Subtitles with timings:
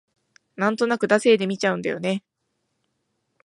[0.55, 2.23] なんとなく惰性で見ちゃうんだよね